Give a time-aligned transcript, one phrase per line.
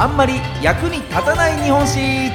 [0.00, 2.30] あんまり役に立たない日本史。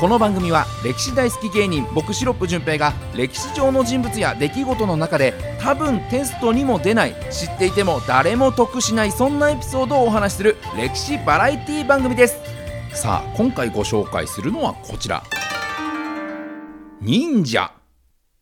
[0.00, 12.38] この番組は歴史大好き芸人僕シロップ純平が歴史上の人物や出来事の中で多分テストにも出ない知っていても誰も得しないそんなエピソードをお話しする歴史バラエティ番組です。
[12.94, 15.22] さあ今回ご紹介するのはこちら。
[17.02, 17.70] 忍者。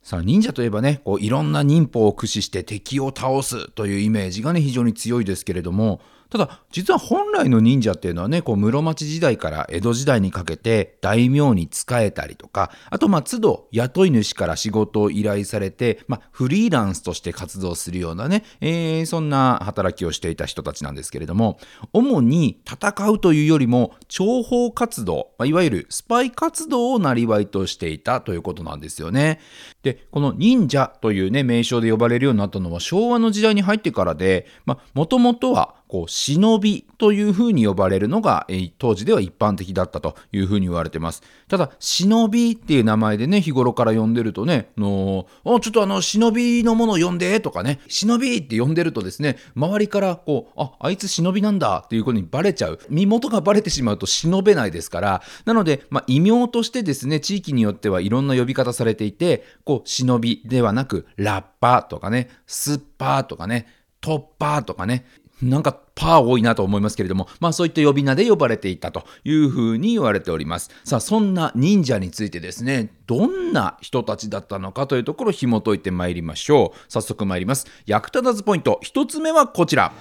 [0.05, 6.01] さあ忍者といえばねこういろんな忍法を駆使して敵を倒すというイメージがね非常に強いですけれども
[6.35, 21.61] ただ実は本来の忍者っていうのはねこう室町時代から江戸時代にかけて大名に仕えたりとかあとまあ都度雇い主から仕事を依頼されて、まあ、フリーランスとして活動するようなね、えー、そんな働きをしていた人たちなんですけれども
[21.93, 29.39] 主に戦うというよりも諜報活動、まあ、いわゆるスパイ活動をなりわいとしていたということなんですよね。
[29.85, 41.23] でこの忍者というね名称で呼ばれるようになったのは昭和の時代に入ってからでまもともとはこう忍びというふうに呼ばれるのが、えー、当時では一般的だったというふうに言われてます。
[41.47, 52.81] ただ、忍びっていう名前でね、日頃から呼んでるとね、のおちょっとあの、忍びのものを呼んでとかね、忍びって呼んでるとですね、周りからこう、あ、あいつ忍びなんだっていうことにバレちゃう。
[52.91, 63.69] 身元がバレてしまうと忍べないですから、なので、まあ、異名としてですね、地域によってはいろんな呼び方されていて、こう、忍びではなく、ラッパーとかね、スッパーとかね、
[64.05, 65.07] トッパーとかね、
[65.41, 70.71] なんかパー多いなと思いますけれども、まあそういった呼び名で呼ばれていたというふうに言われております。
[70.85, 76.79] さあそんな忍者についてですね、どんな人たちだったのかというところを紐解いてまいりましょう。
[76.93, 77.67] 早速参ります。
[77.87, 79.95] 役立たずポイント、一つ目はこちら。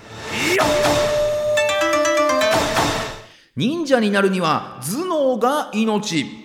[3.56, 6.43] 忍者になるには頭脳が命。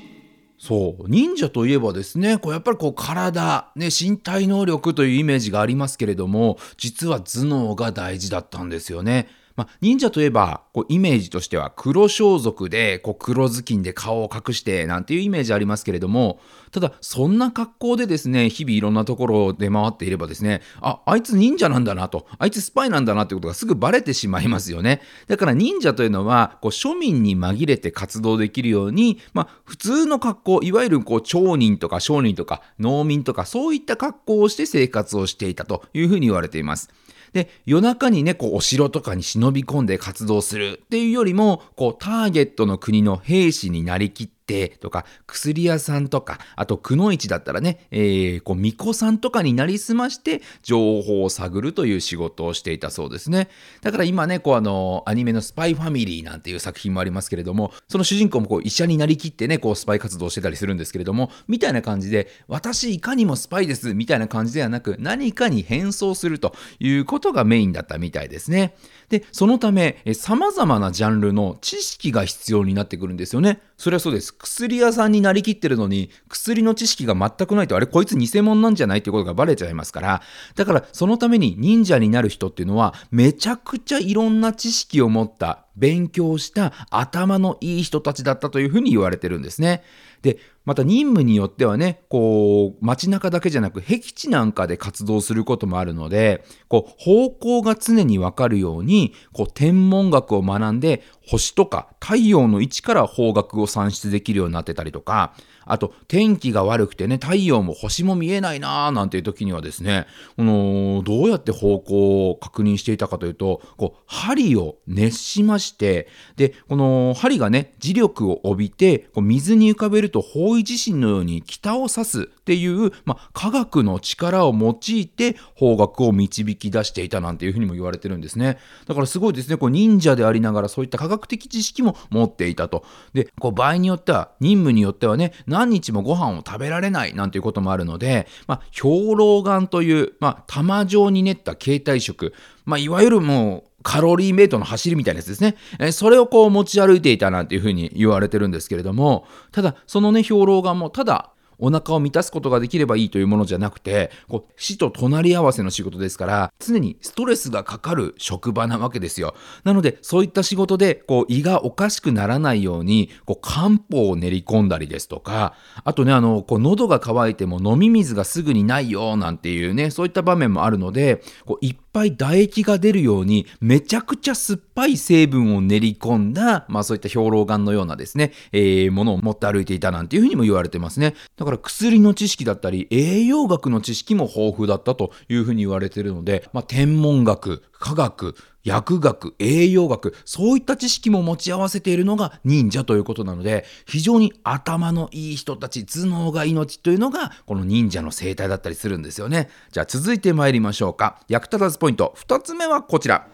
[0.59, 9.29] そう忍者といえばですねこうやっぱりこう体、ね、身体能力というイメージがありますけれども実は頭脳が大事だったんですよね。
[9.59, 16.39] まあ、忍者といえばこうイメージとしては黒装束でこう黒ずきんで顔を隠してなんていうイメージありますけれども
[16.71, 36.91] ただそんな格好でですね日々いろんなところを出回っていればですねああいつ忍者なんだなとあいつスパイなんだなってことがすぐバレてしまいますよねだから忍者というのはこう庶民に紛れて活動できるように、まあ、普通の格好いわゆるこう町人とか商人とか農民とかそういった格好をして生活をしていたというふうに言われています。
[37.33, 53.49] で、夜中にね、こう、お城とかに忍び込んで活動するっていうよりも、こう、ターゲットの国の兵士になりきって、亭とか薬屋さんとかあとくの市だったらね、えー、こう巫女さんとかになりすまして情報を探るという仕事をしていたそうですね。
[53.83, 68.75] だから今ねこうあのアニメの「スパイファミリー」なんていう作品もありますけれどもその主人公もこう医者になりきってねこうスパイ活動してたりするんですけれどもみたいな感じで私いかにもスパイですみたいな感じではなく何かに変装するということがメインだったみたいですね。
[69.11, 73.61] でそのためさまざまなジャンルの知識が必要になってくるんですよね。
[73.79, 80.23] それはそうです薬屋さんになりきってるのに薬の知識が全くないとあれこいつ偽物なんじゃないってことがバレちゃいますから
[80.57, 89.85] だからそのために忍者になる人っていうのはめちゃくちゃいろんな知識を持った勉強した頭のいい人たちだったというふうに言われてるんですね。
[90.23, 105.33] でまた任務によってはねこう街中だけじゃなく僻地なんかで活動することもあるのでこう方向が常にわかるようにこう天文学を学んで星とか太陽の位置から方角を算出できるようになってたりとか
[105.69, 110.07] あと天気が悪くてね太陽も星も見えないなーなんていう時にはですね
[110.37, 128.57] このどうやって方向を確認していたかというとこう針を熱しましてでこの針がね磁力を帯びてこう水に浮かべると方位地震のように北を指すっていう、まあ、科学の力を用いて方角を導き出していたなんていうふうにも言われてるんですね。
[128.87, 129.59] だからすごいですね。
[129.59, 132.87] こう忍者でありながらそういった科学的知識も持っていたと。
[133.13, 142.33] でこう場合によっては任務によってはね何日もご飯を食べられないなんていうこともあるので、まあ、兵糧丸という、まあ、玉状に練った携帯食、
[142.65, 145.57] まあ、いわゆるもうカロリーメイトの走りみたいなやつですね。
[145.79, 159.35] えそれをこう持ち歩いていたなんていうふうに言われてるんですけれども、ただ、そのね、兵糧丸も、ただ、お腹を満たすことができればいいというものじゃなくて、こう死と隣り合わせの仕事ですから、常にストレスがかかる職場なわけですよ。
[159.65, 181.15] なので、そういった仕事で、こう、胃がおかしくならないように、こう、漢方を練り込んだりですとか、あとね、あの、こう、喉が渇いても飲み水がすぐにないよ、なんていうね、そういった場面もあるので、こう、いぱい唾液が出るように、めちゃくちゃ酸っぱい成分を練り込んだ、まあそういった兵糧丸のようなですね、えー、ものを持って歩いていたなんていうふうにも言われてますね。
[181.37, 188.35] だから薬の知識だったり、栄養学の知識も豊富だったというふうに言われてるので、まあ天文学、科学、
[188.65, 199.49] 薬学、栄養学、そういった知識も持ち合わせているのが忍者ということなので、非常に頭のいい人たち、頭脳が命というのが、この忍者の生態だったりするんですよね。
[199.73, 201.21] じゃあ続いて参りましょうか。
[201.29, 203.27] 役立たずポイント、2つ目はこちら。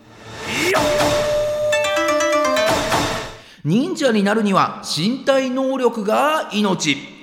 [3.65, 7.14] 忍者になるには身体能力が命。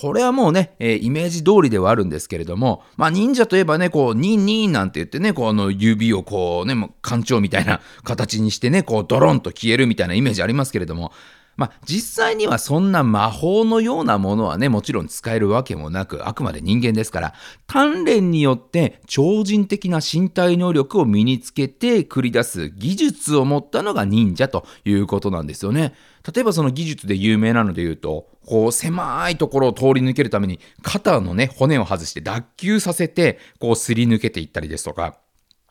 [0.00, 11.12] これはもうね、えー、イメージ通りではあるんですけれども、まあ忍者といえばね、こう、ニンニンなんて言ってね、こう、あの指をこうね、艦長みたいな 形にしてね、こう、ドロンと消えるみたいなイメージありますけれども、
[11.56, 17.34] まあ、実際にはそんな魔法のようなものはね、もちろん使えるわけもなく、あくまで人間ですから、
[17.66, 25.94] 鍛錬によって超人的な身体能力を身につけて繰り出す技術を持ったのが忍者ということなんですよね。
[26.34, 35.18] 例えばその技術で有名なので言うと、こう狭いところを通り抜けるために肩のね、骨を外して脱臼させて、こうすり抜けていったりですとか、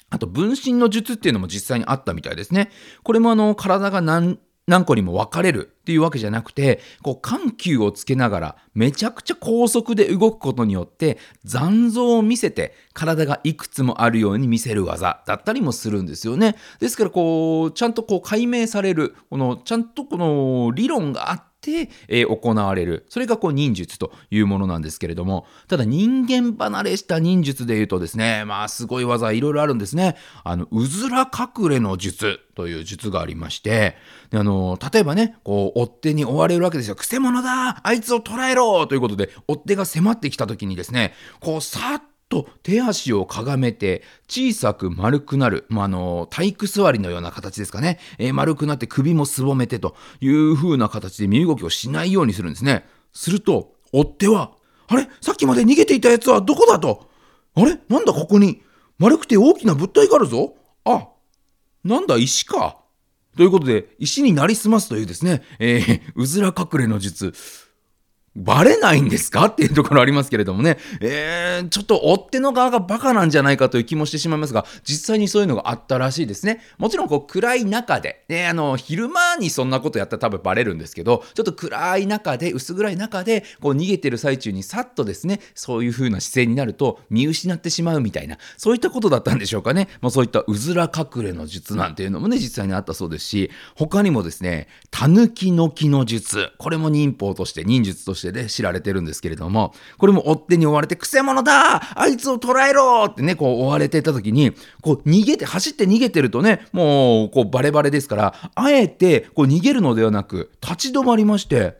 [0.09, 2.69] あと分身の術っていうのも実際にあったみたいですね。
[3.03, 4.37] これもあの体が何
[4.67, 16.55] 何個にも分かれるっていうわけじゃなくて、こう緩急をつけながらめちゃくちゃ高速で動くことによって残像を見せて体がいくつもあるように見せる技だったりもするんですよね。
[16.79, 21.54] ですからこう、ちゃんとこう解明される、このちゃんとこの理論があって、
[22.07, 23.05] えー、行われる。
[23.09, 30.15] それがこう忍術というものなんですけれども、ただ人間離れした忍術で言うとですね、まあすごい技いろいろあるんですね。
[30.43, 33.97] あの、うずら隠れの術という術がありまして、
[34.31, 36.95] であの、例えばね、こう、追っ手に追われるわけですよ。
[36.95, 52.85] くせ者だあいつを捕らえろということで、追っ手が迫ってきた時にですね、こう、さっと手足をかがめて小さく丸くなる、まあ、あの体育座りのような形ですかね、えー、丸くなって首もすぼめてという風な形で身動きをしないようにするんですね。
[53.13, 54.51] すると追っ手は
[54.87, 55.07] あれ？
[55.21, 57.09] さっきまで逃げていたやつはどこだと？
[57.55, 57.79] あれ？
[57.89, 58.61] なんだここに？
[58.97, 60.55] 丸くて大きな物体があるぞ。
[60.83, 61.07] あ
[61.83, 62.77] なんだ石か。
[63.37, 67.33] ということで石になりすますというですね、えー、うずら隠れの術。
[68.35, 69.45] バレないんですか？
[69.45, 76.61] っていうところありますけれどもね、えー、ちょっと追っ手の側がバカなんじゃないかという気もしてしまいますが、実際にそういうのがあったらしいですね。
[76.77, 89.87] もちろんこう暗い中で、ね、あの、昼間にそんなことやったら多分バレるんですけど、ちょっと暗い中で、薄暗い中で、こう逃げてる最中にさっとですね、そういう風な姿勢になると見失ってしまうみたいな、そういったことだったんでしょうかね。
[90.01, 111.77] もうそういったうずら隠れの術なんていうのもね、実際にあったそうですし、他にもですね、たぬきの木の術、これも忍法として、忍術としてしてで知られてるんですけれども、これも追っ手に追われて、くせ者だあいつを捕らえろってね、こう追われてた時に、こう逃げて、走って逃げてるとね、もうこうバレバレですから、あえてこう逃げるのではなく、立ち止まりまして、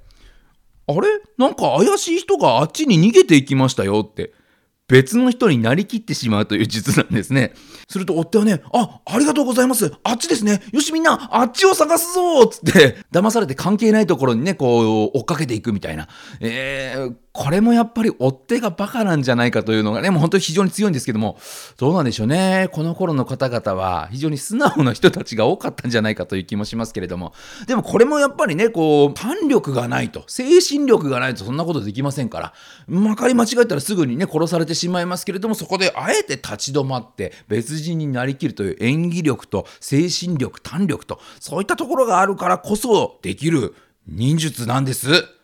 [0.88, 1.08] あれ？
[1.38, 4.34] なんか怪しい人があっちに逃げていきましたよって。
[4.88, 7.54] 別の人になりきってしまうという術なんですね。
[7.90, 9.92] すると追っ手はね、あ、ありがとうございます。
[10.04, 10.62] あっちですね。
[10.72, 16.08] よしみんな、あっちを探すぞつって、騙されて関係ないところにね、こう、追っかけていくみたいな。
[16.40, 21.38] えー、これもやっぱり追っ手がバカなんじゃないかというのがね、もう本当に非常に強いんですけども、
[21.78, 22.70] どうなんでしょうね。
[22.72, 27.34] この頃の方々は非常に素直な人たちが多かったんじゃないかという気もしますけれども、
[27.68, 32.54] でもこれもやっぱりね、こう、胆力がないと、精神力がないとそんなことできませんから、
[32.88, 43.75] まかり間違えたらすぐにね、殺されてしまいますけれども、そこであえて立ち止まって別人になりきるという演技力と精神力、胆力と、そういったところがあるからこそできる
[44.08, 45.35] 忍術なんです。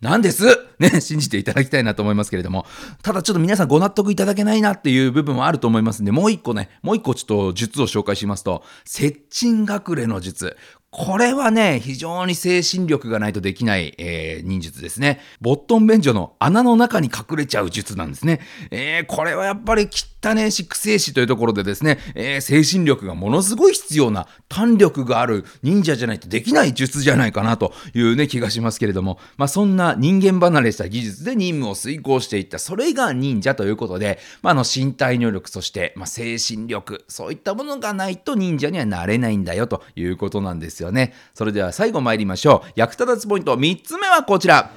[0.00, 0.44] なんです？
[0.78, 2.66] ね、信じていただきたいなと思いますけれども、
[3.02, 10.56] ただちょっと皆さんご納得いただけないなっていう部分はあると思いますんで、もう一個ね、もう一個ちょっと術を紹介しますと、接近隠れの術。
[10.96, 15.18] これはね、非常に精神力がないとできない、えー、忍術ですね。
[15.40, 18.40] ボットン便所の穴の中に隠れちゃう術なんですね。
[18.70, 19.88] えー、これはやっぱり
[20.22, 41.14] 汚ねえし、くせえしというところでですね、えー、精神力がものすごい必要な、胆力がある忍者じゃないとできない術じゃないかなというね、気がしますけれども、まあそんな人間離れした技術で任務を遂行していった、それが忍者ということで、まああの身体能力、そして、まあ精神力、そういったものがないと忍者にはなれないんだよということなんですよよね。
[41.34, 42.72] それでは最後参りましょう。
[42.76, 44.70] 役立たずポイント3つ目はこちら。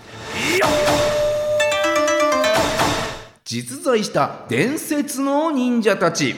[3.45, 6.35] 実在した伝説の忍者たち。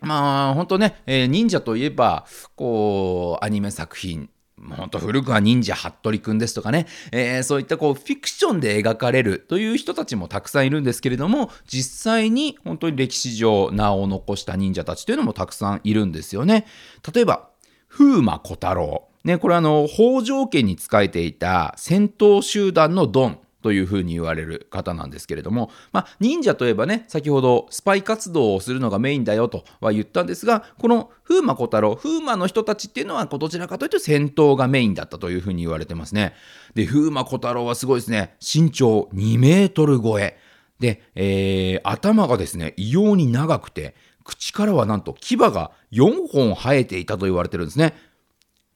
[0.00, 16.66] まあ本当ね、えー、忍者といえばこうアニメ作品本当古くは忍者服部くんですとかね、えー、そういったこうフィクションで描かれるという人たちもたくさんいるんですけれども実際に本当に歴史上名を残した忍者たちというのもたくさんいるんですよね。
[17.12, 17.50] 例えば
[17.96, 19.08] 風魔小太郎。
[19.24, 36.34] ね、これあの、北条家に仕えていた戦闘集団のドンというふうに言われる方なんですけれども、まあ、忍者といえばね、先ほどスパイ活動をするのがメインだよとは言ったんですが、この風魔小太郎、風魔の人たちっていうのは、どちらかというと戦闘がメインだったというふうに言われてますね。
[36.74, 38.36] で、風魔小太郎はすごいですね。
[38.40, 40.36] 身長2メートル超え。
[40.78, 43.94] で、えー、頭がですね、異様に長くて、
[44.26, 47.94] 口からはなんと牙が4本生えていたと言われてるんですね。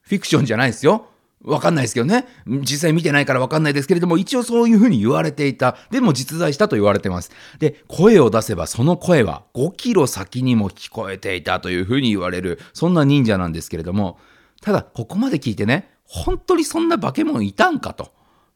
[0.01, 1.07] フィクションじゃないですよ。
[1.43, 2.27] わかんないですけどね。
[2.45, 5.77] 実際見てないからわかんないですけれども、一応そういうふうに言われていた。
[5.89, 7.31] でも実在したと言われてます。
[7.59, 14.19] で、声を出せばその声は5キロ先にも聞こえていたというふうに言われる、そんな忍者なんですけれども、
[14.61, 18.11] ただ、ここまで聞いてね、本当にそんな化け物いたんかと。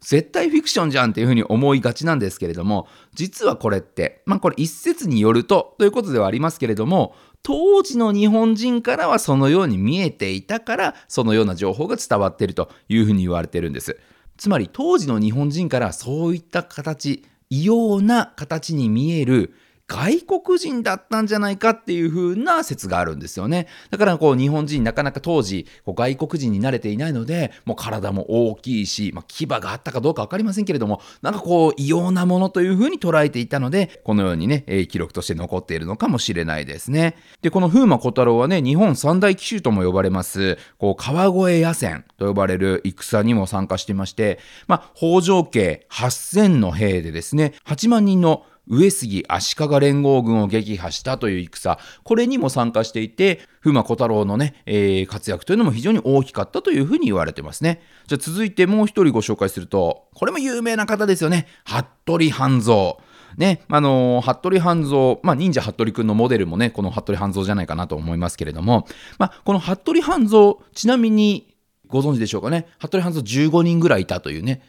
[0.05, 13.99] 絶対フィクションじゃんっていうふうに思いがちなんですけれども、実はこれって、まあこれ一説によるとということではありますけれども、当時の日本人からはそのように見えていたから、そのような情報が伝わっているというふうに言われてるんです。
[14.37, 19.55] つまり当時の日本人からそういった形、異様な形に見える
[19.87, 23.67] 外国人だったんじゃないかっていう風な説があるんですよね。
[23.91, 37.15] だからこう日本人なかなか当時こう外国人に慣れていないので、もう体も大きいし、まあ、牙があったかどうかわかりませんけれども、なんかこう異様なものという風に捉えていたので、このようにね、記録として残っているのかもしれないですね。
[37.41, 57.81] で、この風魔小太郎はね、日本三大奇襲とも呼ばれます、こう川越野戦と呼ばれる戦にも参加していまして、まあ、北条家8000の兵でですね、8万人の上杉足利連合軍を撃破したという戦、これにも参加していて、風魔小太郎のね、えー、活躍というのも非常に大きかったというふうに言われてますね。
[58.07, 61.47] じゃあ続いてもう一人ご紹介すると、これも有名な方ですよね。
[61.65, 62.97] 服部半蔵。
[63.37, 71.55] ね、あのー、服部半蔵、まあ、忍者服部くんのモデルもね、この服部半蔵じゃないかなと思いますけれども、まあ、この服部半蔵、ちなみに
[71.87, 74.61] ご存知でしょうかね、服部半蔵15人ぐらいいたというね、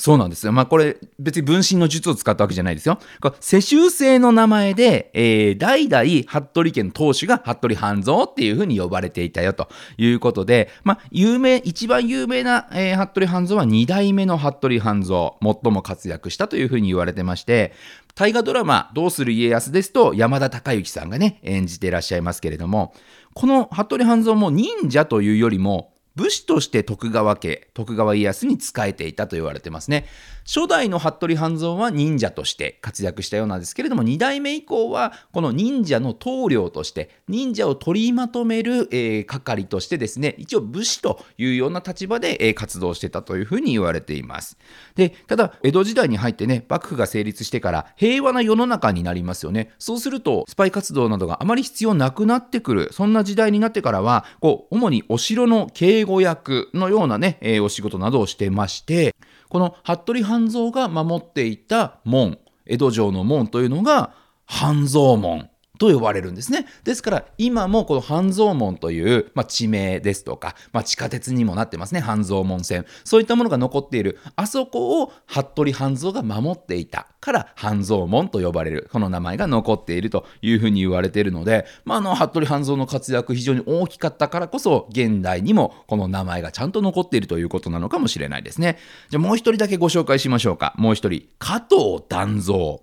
[0.00, 0.52] そうなんですよ。
[0.52, 3.00] まあこれ別に分身の術を使ったわけじゃないですよ。
[3.40, 17.72] 世襲制の名前で、えー、代々服部家の当主が服部半蔵っていうふうに呼ばれていたよということで、まあ有名、一番有名な、えー、服部半蔵は2代目の服部半蔵、最も活躍したというふうに言われてまして、
[18.14, 22.94] 大河ドラマ、どうする家康ですと、山田孝之さんがね、演じていらっしゃいますけれども、
[23.34, 30.04] この服部半蔵も忍者というよりも、武士として徳川家、徳川家康に仕えていたと言われてますね。
[30.48, 44.56] 初代の服部半蔵は忍者として活躍したようなんですけれども、2代目以降はこの忍者の棟梁として、忍者を取りまとめる、えー、係としてですね、一応武士というような立場で、えー、活動してたというふうに言われています。
[44.94, 49.72] で、ただ、江戸時代に入ってね、幕府が成立してから平和な世の中になりますよね。
[49.78, 59.14] そうすると、スパイ活動などがあまり必要なくなってくる、そんな時代になってからは、こう、主にお城の警護役のようなね、えー、お仕事などをしてまして、
[59.48, 64.14] この服部半蔵蔵が守っていた門、江戸城の門というのが
[64.46, 65.50] 半蔵門。
[65.78, 66.66] と呼ばれるんですね。
[66.84, 88.78] ですから今もこの半蔵門という、まあ、地名ですとか、まあ、地下鉄にもなってますね半蔵門線そういったものが残っているあそこを服部半蔵が守っていたから半蔵門と呼ばれるこの名前が残っているというふうに言われているので、まあ、あの服部半蔵の活躍非常に大きかったからこそ現代にもこの名前がちゃんと残っているということなのかもしれないですね。
[89.10, 90.74] じゃあもう一人だけご紹介しましょうか。
[90.76, 92.78] もう一人加藤断蔵。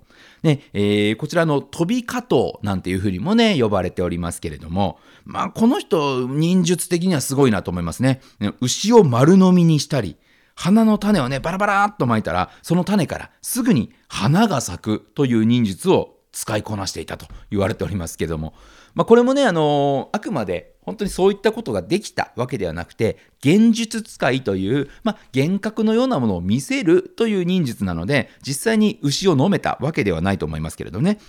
[0.46, 8.22] ね、えー、こちらの飛び加藤なんていうふうにもね、呼ばれておりますけれども、まあ、この人、忍術的にはすごいなと思いますね。
[8.62, 10.18] 牛を丸飲みにしたり、
[10.54, 18.54] 花の種をね、バラバラっと巻いたら、その種からすぐに花が咲くという忍術を使いこなしていたと言われておりますけども、
[18.96, 31.20] まあ、これもね、あのー、あくまで本当にそういったことができたわけではなくて、現術使いという、まあ、幻覚のようなものを見せるという忍術なので、実際に牛を飲めたわけではないと思いますけれどね。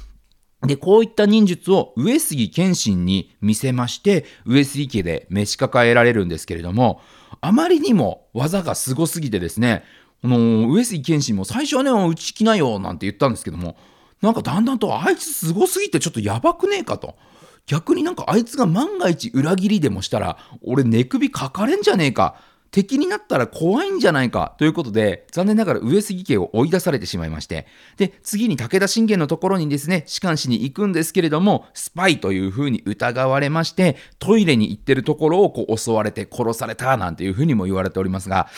[0.62, 7.00] で、こういった忍術を上杉謙信に見せまして、上杉家で召し抱えられるんですけれども、
[7.40, 9.85] あまりにも技がすごすぎてですね、
[10.23, 13.76] あの上杉謙信も最初はね、うち来なよなんて言ったんですけども、
[14.23, 17.16] なんかだんだんとあいつすごすぎてちょっとやばくねえかと。
[17.66, 22.37] 逆になんかあいつが万が一裏切りでもしたら、俺寝首かかれんじゃねえか。
[22.70, 38.49] 敵になったら怖いんじゃないかということで、残念ながら上杉家を追い出されてしまいまして、で、次に武田信玄のところにですね、仕官しに行くんですけれども、スパイという風に疑われまして、トイレに行ってるところをこう襲われて殺されたなんていう風にも言われておりますが、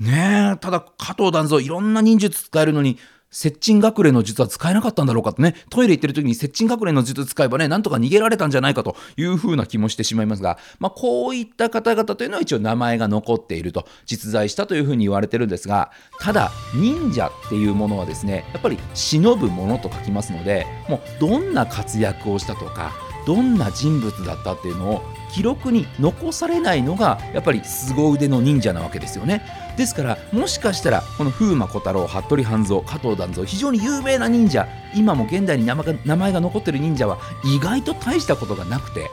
[0.00, 2.98] ねえ、ただ加藤断蔵いろんな忍術使えるのに、
[3.30, 15.90] 接近隠れの術は使えなかったんだろうかとね、トイレ行ってる時に接近隠れの術使えばね、なんとか逃げられたんじゃないかというふうな気もしてしまいますが、まあ、こういった方々というのは一応名前が残っていると、実在したというふうに言われてるんですが、
[16.20, 22.92] ただ、忍者っていうものはですね、やっぱり忍ぶものと書きますので、もうどんな活躍をしたとか、
[23.26, 25.02] どんな人物だったっていうのを
[25.32, 29.42] 記録に残されないのがやっぱり凄腕の忍者なわけですよね。
[29.76, 39.10] ですからもしかしたらこの風魔小太郎服部半蔵加藤団蔵非常に有名な忍者今も現代に名前が名前が残ってる忍者は意外と大したことがなくて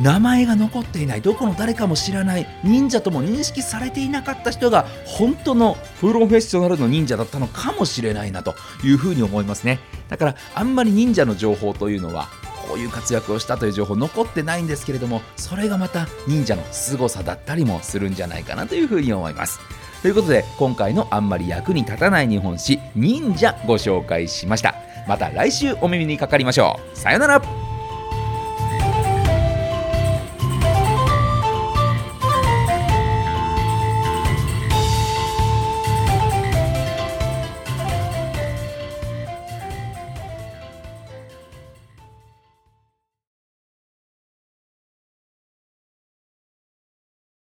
[0.00, 9.78] 名前が残っていないどこの誰かも知らない忍者とも認識されていなかった人が本当のプロフェッショナルの忍者だったのかもしれないなというふうに思いますね。
[10.08, 12.28] だからあんまり忍者の情報というのは
[12.70, 19.58] こういう活躍をしたという情報残ってないんですけれどもそれがまた忍者の凄さだったりもするんじゃないかなというふうに思います。
[20.02, 24.76] ということで今回のあんまり役に立たない日本史忍者ご紹介しました。
[25.08, 26.96] また来週お耳にかかりましょう。
[26.96, 27.59] さよなら。